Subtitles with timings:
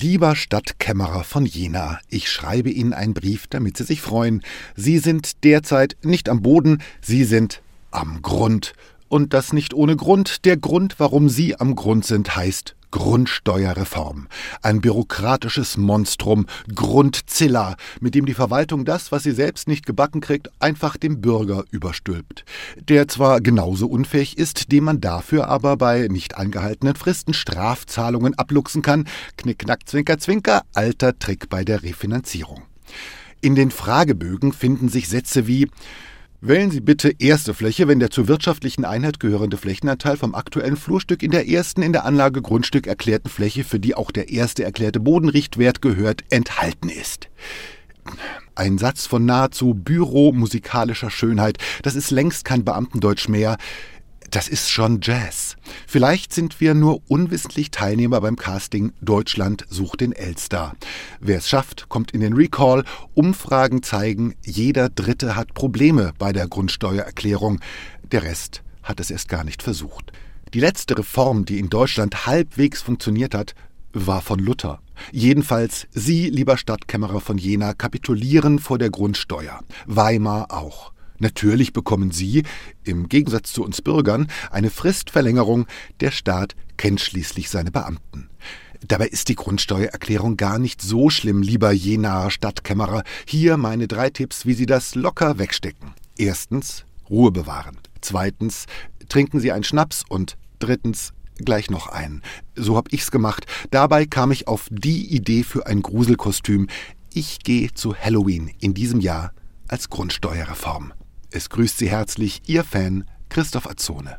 [0.00, 4.42] Lieber Stadtkämmerer von Jena, ich schreibe Ihnen einen Brief, damit Sie sich freuen.
[4.74, 8.72] Sie sind derzeit nicht am Boden, Sie sind am Grund.
[9.10, 10.44] Und das nicht ohne Grund.
[10.44, 14.28] Der Grund, warum Sie am Grund sind, heißt Grundsteuerreform.
[14.62, 20.50] Ein bürokratisches Monstrum, Grundzilla, mit dem die Verwaltung das, was sie selbst nicht gebacken kriegt,
[20.60, 22.44] einfach dem Bürger überstülpt.
[22.88, 28.82] Der zwar genauso unfähig ist, dem man dafür aber bei nicht eingehaltenen Fristen Strafzahlungen abluchsen
[28.82, 29.08] kann.
[29.36, 32.62] Knick, knack, zwinker, zwinker, alter Trick bei der Refinanzierung.
[33.40, 35.68] In den Fragebögen finden sich Sätze wie
[36.42, 41.22] Wählen Sie bitte erste Fläche, wenn der zur wirtschaftlichen Einheit gehörende Flächenanteil vom aktuellen Flurstück
[41.22, 45.00] in der ersten in der Anlage Grundstück erklärten Fläche, für die auch der erste erklärte
[45.00, 47.28] Bodenrichtwert gehört, enthalten ist.
[48.54, 53.58] Ein Satz von nahezu büromusikalischer Schönheit, das ist längst kein Beamtendeutsch mehr
[54.30, 55.56] das ist schon Jazz.
[55.86, 60.74] Vielleicht sind wir nur unwissentlich Teilnehmer beim Casting Deutschland sucht den Elster.
[61.20, 62.84] Wer es schafft, kommt in den Recall.
[63.14, 67.60] Umfragen zeigen, jeder Dritte hat Probleme bei der Grundsteuererklärung.
[68.12, 70.12] Der Rest hat es erst gar nicht versucht.
[70.54, 73.54] Die letzte Reform, die in Deutschland halbwegs funktioniert hat,
[73.92, 74.80] war von Luther.
[75.10, 79.60] Jedenfalls Sie, lieber Stadtkämmerer von Jena, kapitulieren vor der Grundsteuer.
[79.86, 80.92] Weimar auch.
[81.20, 82.42] Natürlich bekommen Sie,
[82.82, 85.66] im Gegensatz zu uns Bürgern, eine Fristverlängerung.
[86.00, 88.30] Der Staat kennt schließlich seine Beamten.
[88.88, 93.04] Dabei ist die Grundsteuererklärung gar nicht so schlimm, lieber Jenaer Stadtkämmerer.
[93.26, 95.92] Hier meine drei Tipps, wie Sie das locker wegstecken.
[96.16, 97.76] Erstens, Ruhe bewahren.
[98.00, 98.64] Zweitens,
[99.10, 101.12] trinken Sie einen Schnaps und drittens,
[101.44, 102.22] gleich noch einen.
[102.56, 103.44] So hab ich's gemacht.
[103.70, 106.68] Dabei kam ich auf die Idee für ein Gruselkostüm.
[107.12, 109.32] Ich gehe zu Halloween in diesem Jahr
[109.68, 110.94] als Grundsteuerreform.
[111.32, 114.08] Es grüßt Sie herzlich Ihr Fan Christoph Azone.